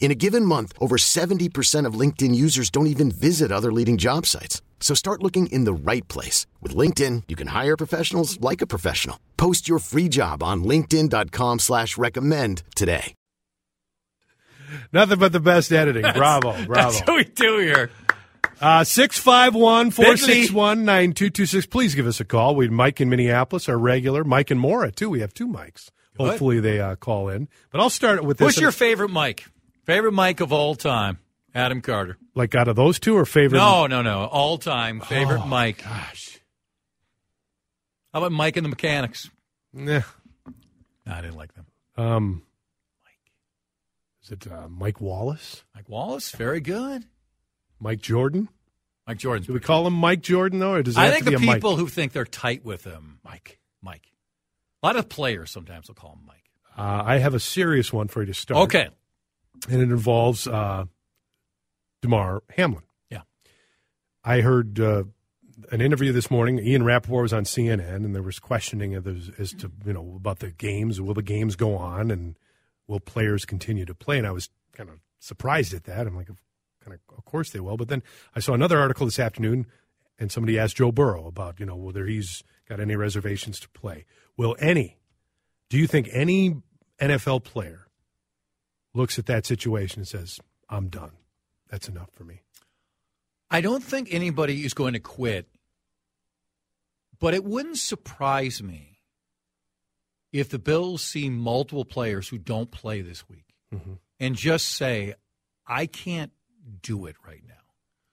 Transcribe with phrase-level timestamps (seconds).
[0.00, 4.24] In a given month, over 70% of LinkedIn users don't even visit other leading job
[4.24, 4.62] sites.
[4.80, 6.46] So start looking in the right place.
[6.62, 9.20] With LinkedIn, you can hire professionals like a professional.
[9.36, 13.14] Post your free job on linkedin.com slash recommend today.
[14.92, 16.02] Nothing but the best editing.
[16.14, 16.90] Bravo, bravo.
[16.90, 17.90] That's what we do here.
[18.60, 21.66] Uh, 651 461 9226.
[21.66, 22.54] Please give us a call.
[22.54, 24.24] We have Mike in Minneapolis, our regular.
[24.24, 25.08] Mike and Mora, too.
[25.10, 25.90] We have two mics.
[26.18, 27.48] Hopefully they uh, call in.
[27.70, 28.56] But I'll start with this.
[28.56, 29.46] Who's your favorite Mike?
[29.88, 31.18] Favorite Mike of all time?
[31.54, 32.18] Adam Carter.
[32.34, 33.58] Like out of those two or favorite?
[33.58, 34.26] No, no, no.
[34.26, 35.82] All time favorite Oh, Mike.
[35.82, 36.38] Gosh.
[38.12, 39.30] How about Mike and the Mechanics?
[39.72, 40.02] Nah.
[41.06, 41.64] I didn't like them.
[41.96, 42.42] Um,
[44.22, 45.64] Is it uh, Mike Wallace?
[45.74, 47.06] Mike Wallace, very good.
[47.80, 48.50] Mike Jordan?
[49.06, 49.46] Mike Jordan's.
[49.46, 51.56] Do we call him Mike Jordan, though, or does I think the a Mike?
[51.56, 54.12] people who think they're tight with him, Mike, Mike.
[54.82, 56.44] A lot of players sometimes will call him Mike.
[56.76, 58.64] Uh, I have a serious one for you to start.
[58.64, 58.90] Okay.
[59.68, 60.84] And it involves uh,
[62.02, 62.84] Damar Hamlin.
[63.10, 63.22] Yeah.
[64.24, 65.04] I heard uh,
[65.70, 66.58] an interview this morning.
[66.58, 70.14] Ian Rapoport was on CNN, and there was questioning of those, as to you know
[70.16, 71.00] about the games.
[71.00, 72.36] Will the games go on, and
[72.86, 74.18] will players continue to play?
[74.18, 76.06] And I was kind of surprised at that.
[76.06, 76.28] I'm like,
[76.84, 77.76] kind of, of course they will.
[77.76, 78.02] But then
[78.34, 79.66] I saw another article this afternoon,
[80.18, 84.06] and somebody asked Joe Burrow about you know whether he's got any reservations to play.
[84.36, 84.98] Will any?
[85.68, 86.56] Do you think any
[87.00, 87.87] NFL player
[88.94, 90.38] looks at that situation and says,
[90.68, 91.12] I'm done.
[91.70, 92.42] That's enough for me.
[93.50, 95.48] I don't think anybody is going to quit,
[97.18, 99.00] but it wouldn't surprise me
[100.32, 103.54] if the Bills see multiple players who don't play this week
[104.20, 105.14] and just say,
[105.66, 106.32] I can't
[106.82, 107.54] do it right now.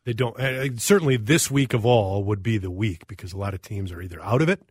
[0.05, 3.53] They don't, uh, certainly this week of all would be the week because a lot
[3.53, 4.61] of teams are either out of it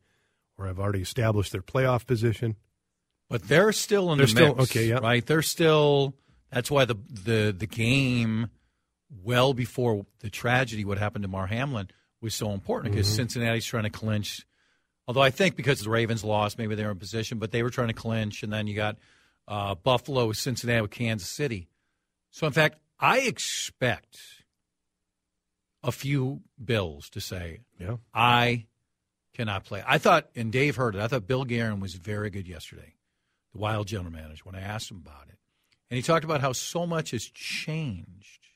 [0.56, 2.56] or have already established their playoff position.
[3.30, 4.96] But they're still in They're the still- mix, okay, yeah.
[4.98, 5.24] right?
[5.24, 6.14] They're still.
[6.52, 8.50] That's why the the the game,
[9.24, 11.88] well before the tragedy, what happened to Mar Hamlin
[12.20, 13.16] was so important because Mm-hmm.
[13.16, 14.46] Cincinnati's trying to clinch.
[15.08, 17.70] Although I think because the Ravens lost, maybe they were in position, but they were
[17.70, 18.96] trying to clinch, and then you got
[19.48, 21.68] uh, Buffalo, with Cincinnati, with Kansas City.
[22.30, 24.16] So in fact, I expect
[25.82, 27.96] a few Bills to say, Yeah.
[28.14, 28.64] I
[29.34, 29.82] cannot play.
[29.86, 32.93] I thought, and Dave heard it, I thought Bill Guerin was very good yesterday,
[33.54, 35.38] the Wild general manager, when I asked him about it.
[35.88, 38.48] And he talked about how so much has changed,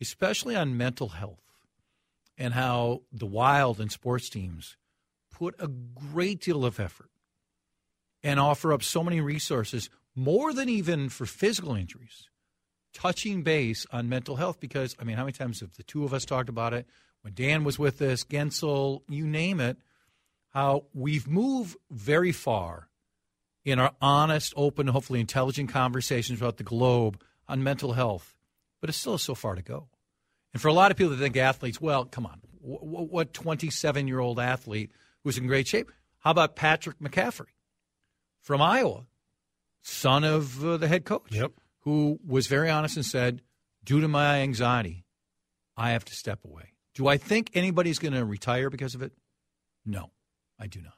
[0.00, 1.38] especially on mental health,
[2.36, 4.76] and how the Wild and sports teams
[5.30, 7.10] put a great deal of effort
[8.22, 12.28] and offer up so many resources, more than even for physical injuries,
[12.92, 14.60] touching base on mental health.
[14.60, 16.86] Because, I mean, how many times have the two of us talked about it?
[17.22, 19.78] When Dan was with us, Gensel, you name it,
[20.50, 22.88] how we've moved very far
[23.64, 28.34] in our honest, open, hopefully intelligent conversations about the globe on mental health,
[28.80, 29.88] but it still has so far to go.
[30.52, 33.32] And for a lot of people that think athletes, well, come on, wh- wh- what
[33.32, 34.90] 27 year old athlete
[35.24, 35.90] who's in great shape?
[36.18, 37.46] How about Patrick McCaffery
[38.40, 39.06] from Iowa,
[39.82, 41.52] son of uh, the head coach, Yep.
[41.80, 43.42] who was very honest and said,
[43.84, 45.04] due to my anxiety,
[45.76, 46.72] I have to step away.
[46.94, 49.12] Do I think anybody's going to retire because of it?
[49.86, 50.10] No,
[50.58, 50.94] I do not.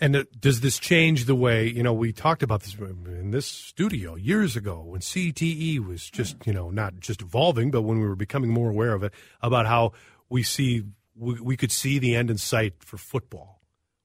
[0.00, 4.16] And does this change the way, you know, we talked about this in this studio
[4.16, 8.16] years ago when CTE was just, you know, not just evolving, but when we were
[8.16, 9.92] becoming more aware of it, about how
[10.28, 10.82] we see,
[11.14, 13.60] we, we could see the end in sight for football.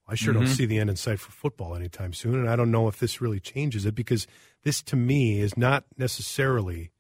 [0.08, 0.54] I sure don't mm-hmm.
[0.54, 2.36] see the end in sight for football anytime soon.
[2.36, 4.26] And I don't know if this really changes it because
[4.64, 6.92] this to me is not necessarily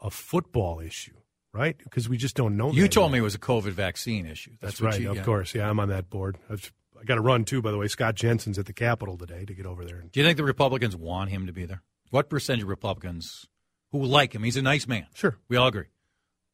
[0.00, 1.14] a football issue,
[1.52, 1.76] right?
[1.78, 2.72] Because we just don't know.
[2.72, 3.12] You told yet.
[3.12, 4.52] me it was a COVID vaccine issue.
[4.60, 5.54] That's, That's right, you, of course.
[5.54, 6.38] Yeah, I'm on that board.
[6.48, 7.88] I've, I got to run too, by the way.
[7.88, 10.02] Scott Jensen's at the Capitol today to get over there.
[10.12, 11.82] Do you think the Republicans want him to be there?
[12.10, 13.46] What percentage of Republicans
[13.92, 14.42] who like him?
[14.42, 15.06] He's a nice man.
[15.14, 15.38] sure.
[15.48, 15.86] We all agree.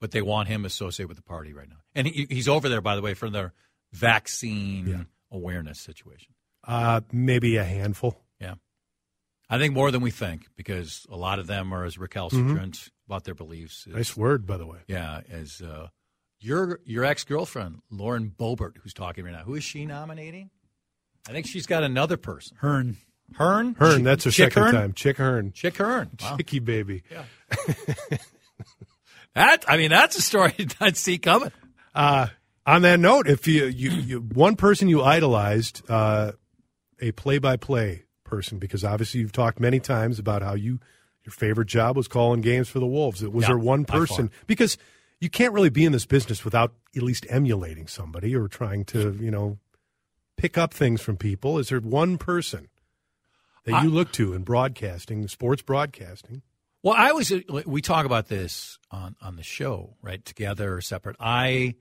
[0.01, 1.77] But they want him associated with the party right now.
[1.95, 3.55] And he, he's over there, by the way, for their
[3.93, 5.03] vaccine Yeah.
[5.33, 6.35] awareness situation.
[6.67, 8.21] Uh, maybe a handful.
[8.41, 8.55] Yeah.
[9.49, 12.91] I think more than we think because a lot of them are as recalcitrant Mm-hmm.
[13.13, 13.87] about their beliefs.
[13.89, 14.79] as- Nice word, by the way.
[14.89, 15.89] Yeah, as uh,
[16.41, 19.43] your your ex girlfriend Lauren Boebert, who's talking right now.
[19.45, 20.51] Who is she nominating?
[21.29, 22.57] I think she's got another person.
[22.61, 22.97] Hern.
[23.35, 23.75] Hern.
[23.75, 24.75] Hern, that's her Chick second Hearn?
[24.75, 24.93] time.
[24.93, 25.53] Chick Hearn.
[25.53, 26.11] Chick Hearn.
[26.23, 26.37] Wow.
[26.37, 27.03] Chicky baby.
[29.35, 31.53] That I mean, that's a story I'd see coming.
[31.95, 32.29] Uh,
[32.65, 36.33] on that note, if you, you, you one person you idolized, uh,
[37.01, 40.81] a play-by-play person, because obviously you've talked many times about how you
[41.25, 43.23] your favorite job was calling games for the Wolves.
[43.23, 44.29] It was Yeah, there one by person?
[44.29, 44.39] far.
[44.47, 44.79] Because
[45.21, 49.17] you can't really be in this business without at least emulating somebody or trying to,
[49.21, 49.59] you know,
[50.37, 51.59] pick up things from people.
[51.59, 52.69] Is there one person
[53.65, 56.43] that you look to in broadcasting, sports broadcasting?
[56.83, 57.33] Well, I always
[57.67, 60.25] We talk about this on on the show, right?
[60.25, 61.17] Together or separate.
[61.19, 61.75] I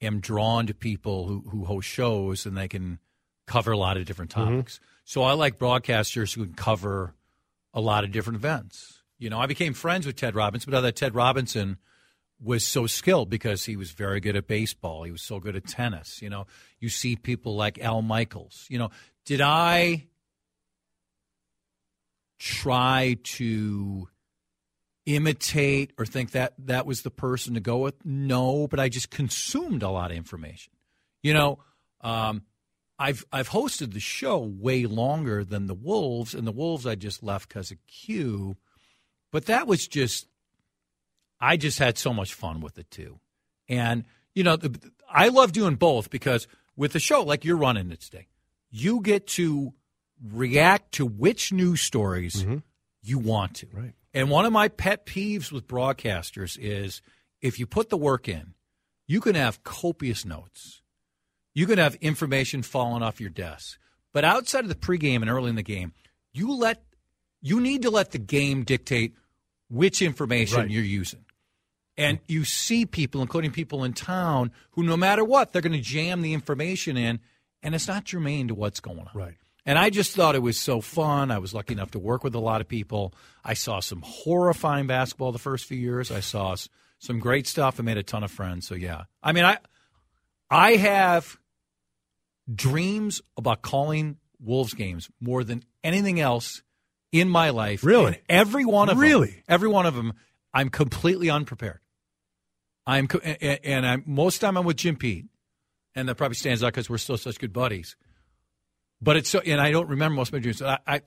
[0.00, 2.98] am drawn to people who who host shows and they can
[3.46, 4.50] cover a lot of different mm-hmm.
[4.50, 4.80] topics.
[5.04, 7.14] So I like broadcasters who can cover
[7.74, 9.02] a lot of different events.
[9.18, 11.78] You know, I became friends with Ted Robinson, but that Ted Robinson
[12.40, 15.04] was so skilled because he was very good at baseball.
[15.04, 16.20] He was so good at tennis.
[16.20, 16.46] You know,
[16.78, 18.66] you see people like Al Michaels.
[18.68, 18.90] You know,
[19.24, 20.06] did I
[22.38, 24.08] try to
[25.06, 28.04] imitate or think that that was the person to go with?
[28.04, 30.72] No, but I just consumed a lot of information.
[31.22, 31.58] You know,
[32.02, 32.42] um,
[32.98, 37.22] I've I've hosted the show way longer than the Wolves, and the Wolves I just
[37.22, 38.56] left because of Q.
[39.32, 40.28] But that was just,
[41.40, 43.20] I just had so much fun with it too,
[43.68, 44.04] and
[44.34, 44.58] you know,
[45.10, 46.46] I love doing both because
[46.76, 48.28] with the show like you're running it today,
[48.70, 49.72] you get to
[50.22, 52.58] react to which news stories mm-hmm.
[53.02, 53.66] you want to.
[53.72, 53.92] Right.
[54.14, 57.02] And one of my pet peeves with broadcasters is
[57.42, 58.54] if you put the work in,
[59.06, 60.80] you can have copious notes.
[61.54, 63.78] You can have information falling off your desk.
[64.12, 65.92] But outside of the pregame and early in the game,
[66.32, 66.82] you let
[67.42, 69.14] you need to let the game dictate
[69.68, 70.70] which information Right.
[70.70, 71.25] you're using.
[71.98, 75.80] And you see people, including people in town, who no matter what, they're going to
[75.80, 77.20] jam the information in,
[77.62, 79.10] and it's not germane to what's going on.
[79.14, 79.34] Right.
[79.64, 81.30] And I just thought it was so fun.
[81.30, 83.12] I was lucky enough to work with a lot of people.
[83.44, 86.12] I saw some horrifying basketball the first few years.
[86.12, 86.54] I saw
[86.98, 87.80] some great stuff.
[87.80, 88.66] I made a ton of friends.
[88.66, 89.58] So yeah, I mean, I
[90.50, 91.36] I have
[92.52, 96.62] dreams about calling Wolves games more than anything else
[97.10, 97.82] in my life.
[97.84, 98.06] Really?
[98.06, 99.02] And every one of them.
[99.02, 99.42] Really?
[99.48, 100.12] Every one of them.
[100.54, 101.80] I'm completely unprepared.
[102.86, 105.26] I'm co- a- a- and I'm most time I'm with Jim Pete,
[105.94, 107.96] and that probably stands out because we're still such good buddies.
[109.00, 110.62] But it's so, and I don't remember most of my dreams.
[110.62, 111.02] I, I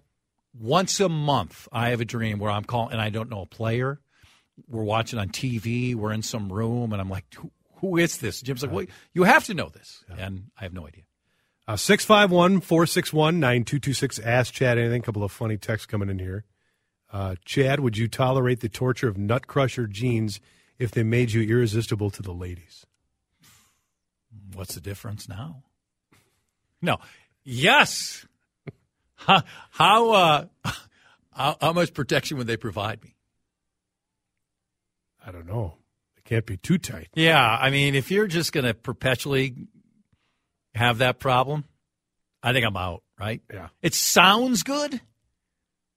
[0.54, 3.46] once a month I have a dream where I'm calling and I don't know a
[3.46, 4.00] player.
[4.68, 5.96] We're watching on TV.
[5.96, 8.42] We're in some room, and I'm like, who, who is this?
[8.42, 11.04] Jim's like, well, you have to know this, and I have no idea.
[11.66, 14.20] Uh, 651 461 9226.
[14.20, 15.00] Ask Chad anything.
[15.02, 16.44] A couple of funny texts coming in here.
[17.14, 20.40] Uh, Chad, would you tolerate the torture of nut crusher jeans
[20.80, 22.86] if they made you irresistible to the ladies?
[24.54, 25.64] What's the difference now?
[26.81, 26.98] No,
[27.44, 28.26] yes.
[29.16, 30.46] how how, uh,
[31.34, 33.16] how how much protection would they provide me?
[35.26, 35.76] I don't know.
[36.18, 37.10] It can't be too tight.
[37.14, 39.68] Yeah, I mean, if you're just going to perpetually
[40.74, 41.66] have that problem,
[42.42, 43.04] I think I'm out.
[43.20, 43.42] Right?
[43.54, 43.68] Yeah.
[43.81, 45.02] It sounds good.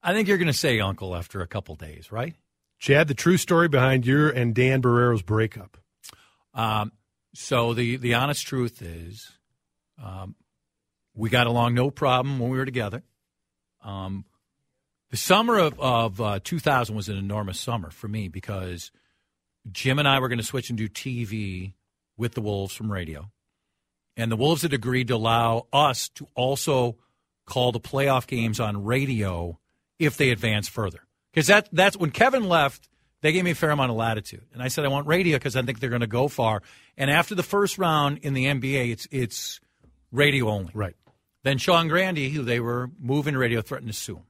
[0.02, 2.34] I think you're going to say uncle after a couple days, right?
[2.82, 5.78] Chad, the true story behind your and Dan Barreiro's breakup.
[6.52, 6.90] Um,
[7.32, 9.30] so the the honest truth is,
[10.02, 10.34] um,
[11.14, 13.04] we got along no problem when we were together.
[13.84, 14.24] Um,
[15.12, 18.90] the summer of of uh, 2000 was an enormous summer for me because
[19.70, 21.74] Jim and I were going to switch and do TV
[22.16, 23.30] with the Wolves from radio,
[24.16, 26.96] and the Wolves had agreed to allow us to also
[27.46, 29.60] call the playoff games on radio
[30.00, 31.06] if they advance further.
[31.32, 32.88] Because that that's when Kevin left,
[33.22, 35.56] they gave me a fair amount of latitude, and I said I want radio because
[35.56, 36.62] I think they're going to go far.
[36.96, 39.60] And after the first round in the NBA, it's it's
[40.10, 40.72] radio only.
[40.74, 40.96] Right.
[41.44, 44.26] Then Sean Grande, who they were moving to radio, threatened to sue him.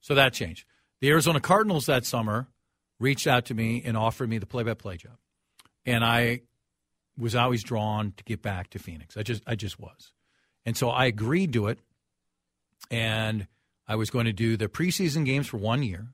[0.00, 0.64] So that changed.
[1.00, 2.48] The Arizona Cardinals that summer
[2.98, 5.16] reached out to me and offered me the play-by-play job,
[5.86, 6.42] and I
[7.18, 9.16] was always drawn to get back to Phoenix.
[9.16, 10.12] I just I just was,
[10.66, 11.78] and so I agreed to it,
[12.90, 13.46] and
[13.90, 16.06] I was going to do the preseason games for one year,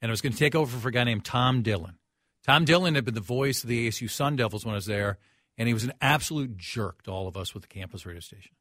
[0.00, 1.98] and I was going to take over for a guy named Tom Dillon.
[2.46, 5.18] Tom Dillon had been the voice of the ASU Sun Devils when I was there,
[5.58, 8.52] and he was an absolute jerk to all of us with the campus radio station.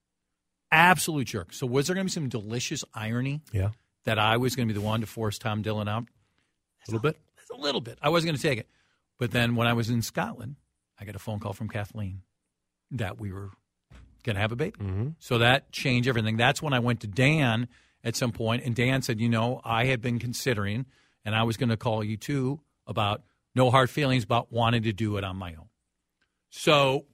[0.70, 1.54] Absolute jerk.
[1.54, 3.70] So was there going to be some delicious irony Yeah.
[4.04, 6.04] that I was going to be the one to force Tom Dillon out?
[6.88, 7.18] A little bit.
[7.54, 7.98] A little bit.
[8.02, 8.68] I wasn't going to take it.
[9.18, 10.58] But then when I was in Scotland,
[11.00, 12.22] I got a phone call from Kathleen
[12.92, 13.52] that we were
[14.24, 14.78] going to have a baby.
[14.78, 15.08] Mm-hmm.
[15.20, 16.36] So that changed everything.
[16.36, 17.70] That's when I went to Dan
[18.06, 20.86] at some point, and Dan said, you know, I had been considering,
[21.26, 23.24] and I was going to call you too about
[23.56, 25.68] no hard feelings about wanting to do it on my own.
[26.50, 27.06] So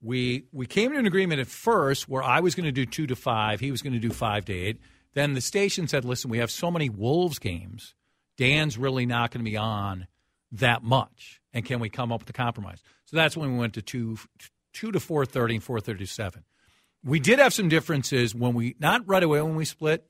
[0.00, 3.06] we we came to an agreement at first where I was going to do two
[3.08, 4.80] to five, he was going to do five to eight.
[5.14, 7.94] Then the station said, "Listen, we have so many Wolves games.
[8.38, 10.06] Dan's really not going to be on
[10.52, 13.74] that much, and can we come up with a compromise?" So that's when we went
[13.74, 14.18] to two
[14.72, 16.44] two to four thirty and four thirty seven.
[17.02, 20.06] We did have some differences when we not right away when we split,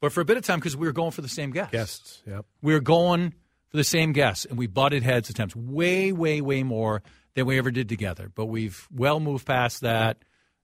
[0.00, 1.72] but for a bit of time because we were going for the same guests.
[1.72, 2.22] Guests.
[2.26, 2.44] Yep.
[2.62, 3.34] We were going
[3.68, 7.02] for the same guests, and we butted heads at times way, way, way more
[7.34, 8.30] than we ever did together.
[8.34, 10.18] But we've well moved past that.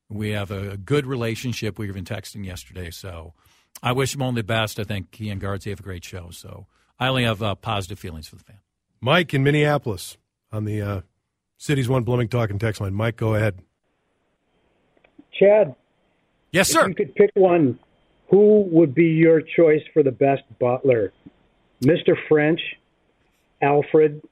[0.09, 1.79] We have a, a good relationship.
[1.79, 3.35] We've been texting yesterday, so
[3.83, 4.79] I wish him only the best.
[4.79, 6.67] I think he and Guards have a great show, so
[6.99, 8.59] I only have uh, positive feelings for the fan.
[9.01, 10.17] Mike in Minneapolis
[10.53, 11.01] on the uh,
[11.59, 12.95] Cities One Blooming Talking text line.
[12.95, 13.59] Mike, go ahead.
[15.33, 15.75] Chad,
[16.53, 16.89] Yes, if sir.
[16.89, 17.79] you could pick one,
[18.29, 21.13] who would be your choice for the best butler?
[21.83, 22.15] Mr.
[22.29, 22.61] French,
[23.63, 24.23] Alfred,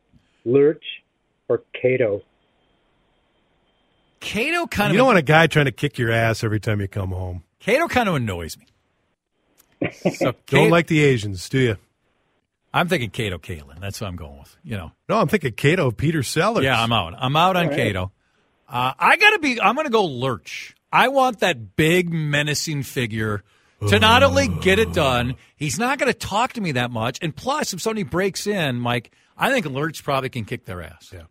[0.45, 0.85] Lurch,
[1.49, 2.23] or Cato?
[4.21, 4.93] Cato kind of.
[4.93, 7.43] You don't want a guy trying to kick your ass every time you come home.
[7.61, 8.67] Cato kind of annoys me.
[10.15, 11.77] So Don't like the Asians, do you?
[12.73, 13.81] I'm thinking Kato Kaelin.
[13.81, 14.57] That's what I'm going with.
[14.65, 14.93] You know.
[15.09, 16.65] No, I'm thinking Cato, Peter Sellers.
[16.65, 17.15] Yeah, I'm out.
[17.19, 18.13] I'm out on Cato.
[18.69, 19.61] Uh, I gotta be.
[19.61, 20.75] I'm gonna go Lurch.
[20.91, 23.43] I want that big menacing figure
[23.89, 25.35] to not only get it done.
[25.57, 29.11] He's not gonna talk to me that much, and plus, if somebody breaks in, Mike,
[29.37, 31.11] I think Lurch probably can kick their ass.
[31.13, 31.23] Yeah.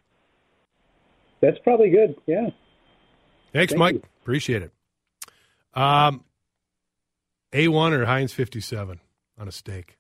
[1.42, 2.16] That's probably good.
[2.28, 2.50] Yeah.
[3.54, 3.94] Thanks, Thank Mike.
[3.96, 4.04] you.
[4.22, 4.72] Appreciate it.
[5.74, 6.24] Um,
[7.54, 9.00] A1 or Heinz 57
[9.38, 9.98] on a steak?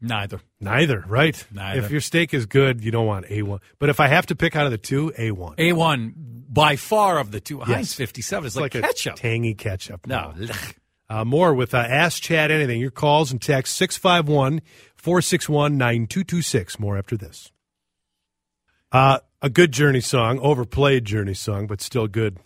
[0.00, 0.40] Neither.
[0.60, 1.46] Neither, right?
[1.52, 1.80] Neither.
[1.82, 3.60] If your steak is good, you don't want A1.
[3.78, 5.54] But if I have to pick out of the two, A1.
[5.58, 6.12] A one
[6.48, 7.60] by far of the two.
[7.60, 9.16] Heinz 57 is like, like, ketchup.
[9.16, 10.06] tangy ketchup.
[10.06, 10.34] no,
[11.08, 12.80] Uh, more with uh, Ask Chad Anything.
[12.80, 14.60] Your calls and texts 651
[14.96, 16.78] 461 9226.
[16.78, 17.50] More after this.
[18.92, 22.38] Uh, a good Journey song, overplayed Journey song, but still good.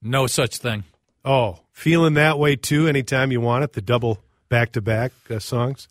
[0.00, 0.84] no such thing.
[1.24, 4.18] Oh, feeling that way too anytime you want it, the double
[4.48, 5.86] back to back songs.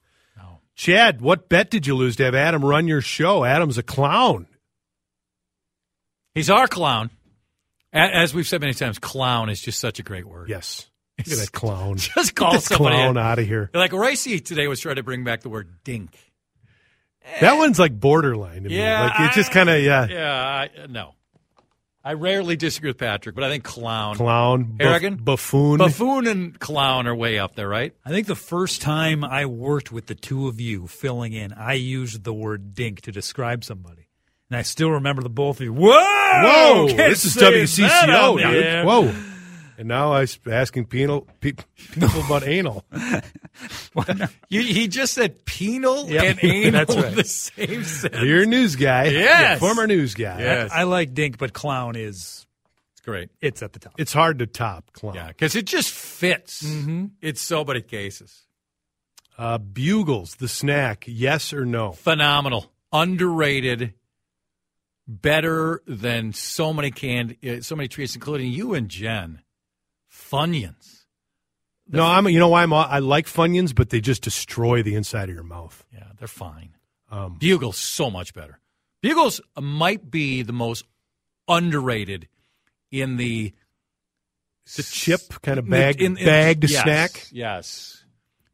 [0.75, 3.43] Chad, what bet did you lose to have Adam run your show?
[3.43, 4.47] Adam's a clown.
[6.33, 7.09] He's our clown.
[7.93, 10.49] As we've said many times, clown is just such a great word.
[10.49, 10.89] Yes.
[11.17, 11.97] Look at that clown.
[11.97, 13.69] Just call Get somebody clown out of here.
[13.75, 16.17] Like Ricey today was trying to bring back the word dink.
[17.41, 18.77] That one's like borderline to me.
[18.77, 21.13] Yeah, Like it's just kind of, yeah, Yeah, I, no.
[22.03, 25.77] I rarely disagree with Patrick, but I think clown, clown, buff- buffoon.
[25.77, 27.93] buffoon, and clown are way up there, right?
[28.03, 31.74] I think the first time I worked with the two of you filling in, I
[31.74, 34.08] used the word dink to describe somebody.
[34.50, 35.74] And I still remember the both of you.
[35.74, 35.91] Whoa!
[35.91, 38.86] Whoa, this is say that WCCO, dude.
[38.86, 39.30] Whoa.
[39.81, 41.53] And now I'm asking penal, pe-
[41.91, 42.85] people about anal.
[44.50, 47.15] You, he just said penal Yep, and anal that's right.
[47.15, 48.23] the same sentence.
[48.23, 49.05] You're a news guy.
[49.07, 49.59] Yes.
[49.59, 50.39] Former news guy.
[50.39, 50.71] Yes.
[50.71, 52.45] I like dink, but clown is
[52.93, 53.29] It's great.
[53.41, 53.93] it's at the top.
[53.97, 55.15] It's hard to top clown.
[55.15, 56.63] Yeah, because it just fits.
[57.21, 58.45] It's so many cases.
[59.38, 61.91] Uh, Bugles, the snack, yes or no?
[61.93, 63.95] Phenomenal, underrated,
[65.07, 69.41] better than so many canned, uh, so many treats, including you and Jen.
[70.11, 71.05] Funyuns.
[71.87, 72.27] No, I'm.
[72.29, 72.73] You know why I'm.
[72.73, 75.85] I like Funyuns, but they just destroy the inside of your mouth.
[75.93, 76.75] Yeah, they're fine.
[77.09, 78.59] Um, Bugles so much better.
[79.01, 80.85] Bugles might be the most
[81.47, 82.27] underrated
[82.91, 83.53] in the
[84.77, 87.27] the chip kind of bag, in- in- bagged yes, snack.
[87.31, 87.97] Yes.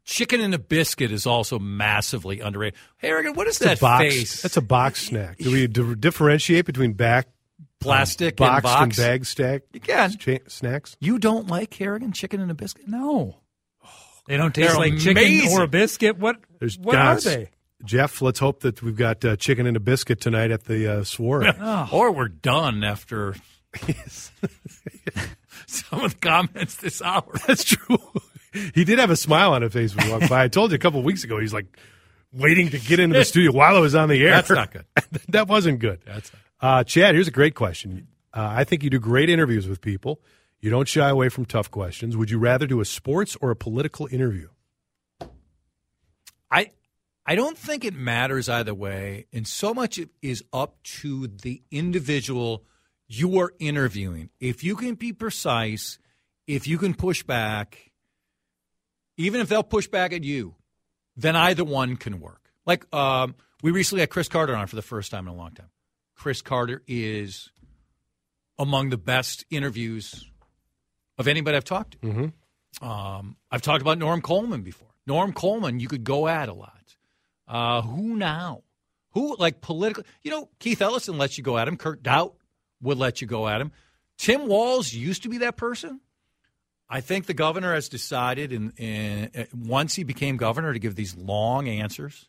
[0.04, 2.78] Chicken and a biscuit is also massively underrated.
[2.96, 4.02] Harrigan, what is a that box.
[4.04, 4.42] face?
[4.42, 5.36] That's a box snack.
[5.36, 7.28] Do we differentiate between back
[7.80, 8.82] plastic boxed and box.
[8.82, 10.16] and bag stack You can.
[10.16, 10.96] cha- snacks?
[11.00, 12.88] You don't like Harrigan chicken and a biscuit?
[12.88, 13.36] No.
[14.26, 16.18] They don't taste They're like chicken or a biscuit.
[16.18, 17.50] What There's what God's- are they?
[17.84, 21.04] Jeff, let's hope that we've got uh, chicken and a biscuit tonight at the uh,
[21.04, 21.52] soiree.
[21.92, 23.36] Or we're done after
[25.66, 27.24] some of the comments this hour.
[27.46, 27.98] That's true.
[28.74, 30.42] he did have a smile on his face when he walked by.
[30.44, 31.38] I told you a couple of weeks ago.
[31.38, 31.66] He's like
[32.32, 34.30] waiting to get into the studio while I was on the air.
[34.30, 34.84] That's not good.
[35.28, 36.00] that wasn't good.
[36.04, 38.08] That's Uh, Chad, here's a great question.
[38.34, 40.20] Uh, I think you do great interviews with people.
[40.60, 42.16] You don't shy away from tough questions.
[42.16, 44.48] Would you rather do a sports or a political interview?
[46.50, 46.72] I
[47.24, 52.64] I don't think it matters either way, and so much is up to the individual
[53.06, 54.30] you are interviewing.
[54.40, 55.98] If you can be precise,
[56.46, 57.92] if you can push back,
[59.16, 60.56] even if they'll push back at you,
[61.16, 62.50] then either one can work.
[62.66, 65.52] Like um, we recently had Cris Carter on for the first time in a long
[65.52, 65.70] time.
[66.18, 67.50] Cris Carter is
[68.58, 70.26] among the best interviews
[71.16, 71.98] of anybody I've talked to.
[71.98, 72.86] Mm-hmm.
[72.86, 74.88] Um, I've talked about Norm Coleman before.
[75.06, 76.74] Norm Coleman, you could go at a lot.
[77.46, 78.62] Uh, who now?
[79.12, 80.04] Who like politically?
[80.22, 81.76] You know, Keith Ellison lets you go at him.
[81.76, 82.34] Kurt Daudt
[82.82, 83.72] would let you go at him.
[84.18, 86.00] Tim Walz used to be that person.
[86.90, 90.94] I think the governor has decided, in, in, uh, once he became governor, to give
[90.94, 92.28] these long answers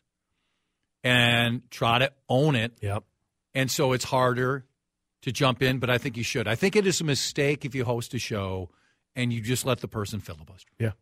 [1.02, 2.78] and try to own it.
[2.80, 3.04] Yep.
[3.54, 4.64] And so it's harder
[5.22, 6.46] to jump in, but I think you should.
[6.48, 8.70] I think it is a mistake if you host a show
[9.16, 10.70] and you just let the person filibuster.
[10.78, 10.92] Yeah.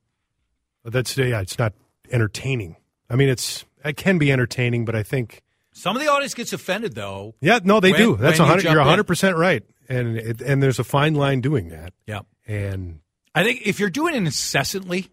[0.83, 1.75] But that's yeah, it's not
[2.11, 2.77] entertaining.
[3.11, 6.53] I mean, it's it can be entertaining, but I think Some of the audience gets
[6.53, 7.35] offended, though.
[7.41, 8.17] yeah, no, they When- do.
[8.17, 9.05] That's when you 100 you're in.
[9.05, 9.63] 100% right.
[9.89, 11.93] And it, and there's a fine line doing that.
[12.07, 12.21] Yeah.
[12.47, 13.01] And
[13.35, 15.09] I think if you're doing it incessantly,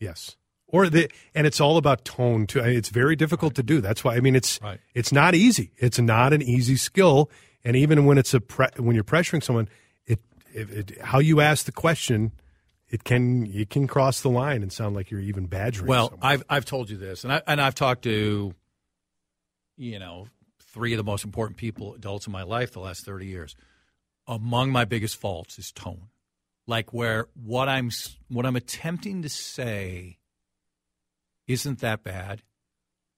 [0.00, 0.36] yes.
[0.72, 2.60] Or the and it's all about tone too.
[2.60, 3.80] I mean, It's very difficult to do.
[3.80, 4.80] That's why I mean it's Right.
[4.94, 5.70] it's not easy.
[5.76, 7.30] It's not an easy skill.
[7.62, 9.68] And even when it's a pre, when you're pressuring someone,
[10.06, 10.18] it,
[10.52, 12.32] it, it how you ask the question,
[12.88, 15.86] it can it can cross the line and sound like you're even badgering.
[15.88, 16.26] well, someone.
[16.26, 18.54] I've I've told you this, and I and I've talked to,
[19.76, 20.26] you know,
[20.72, 23.54] three of the most important people, adults in my life, the last thirty years.
[24.26, 26.08] Among my biggest faults is tone,
[26.66, 27.90] like where what I'm
[28.28, 30.18] what I'm attempting to say
[31.46, 32.42] isn't that bad,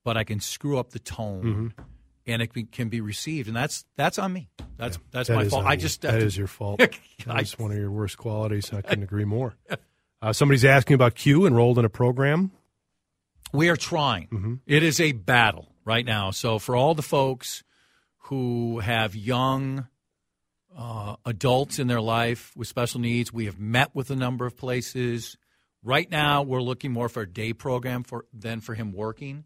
[0.04, 1.74] but I can screw up the tone.
[2.26, 4.48] And it can be received, and that's that's on me.
[4.78, 5.66] That's that's That my fault.
[5.66, 5.78] I you.
[5.78, 6.80] just that to- is your fault.
[7.26, 8.72] That's one of your worst qualities.
[8.72, 9.54] I couldn't agree more.
[10.22, 12.50] Uh, somebody's asking about Q enrolled in a program.
[13.52, 14.62] We are trying.
[14.66, 16.30] It is a battle right now.
[16.30, 17.62] So for all the folks
[18.16, 19.86] who have young
[20.74, 24.56] uh, adults in their life with special needs, we have met with a number of
[24.56, 25.36] places.
[25.84, 29.44] Right now, we're looking more for a day program for than for him working.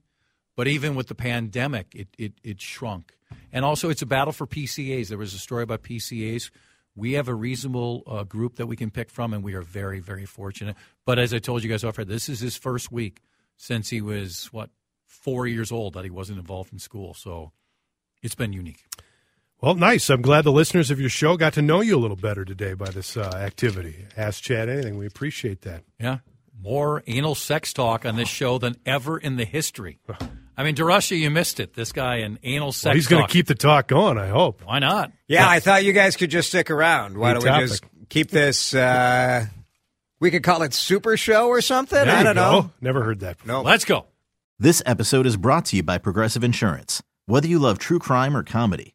[0.55, 3.17] But even with the pandemic, it, it, it shrunk.
[3.53, 5.09] And also, it's a battle for PCAs.
[5.09, 6.51] There was a story about PCAs.
[6.95, 10.01] We have a reasonable uh, group that we can pick from, and we are very,
[10.01, 10.77] very fortunate.
[11.05, 13.21] But as I told you guys off this is his first week
[13.57, 14.71] since he was, what,
[15.07, 17.15] four years old that he wasn't involved in school.
[17.15, 17.53] So
[18.23, 18.85] it's been unique.
[19.61, 20.09] Well, nice.
[20.09, 22.75] I'm glad the listeners of your show got to know you a little better today
[22.75, 24.07] by this uh, activity.
[24.17, 24.97] Ask Chad anything.
[24.99, 25.83] We appreciate that.
[25.99, 26.19] Yeah.
[26.61, 29.99] More anal sex talk on this show than ever in the history.
[30.57, 31.75] I mean, DeRusha, you missed it.
[31.75, 34.17] This guy and anal sex Well, he's going to keep the talk going.
[34.19, 34.63] I hope.
[34.65, 35.13] Why not?
[35.27, 37.19] Yeah, I thought you guys could just stick around.
[37.19, 38.75] Why Good don't we just keep this?
[38.75, 39.47] Uh,
[40.21, 41.99] we could call it Super Show or something.
[42.05, 42.41] There I don't go.
[42.61, 42.71] know.
[42.81, 43.39] Never heard that.
[43.39, 43.53] Before.
[43.55, 43.63] No.
[43.63, 44.07] Let's go.
[44.59, 47.03] This episode is brought to you by Progressive Insurance.
[47.27, 48.95] Whether you love true crime or comedy,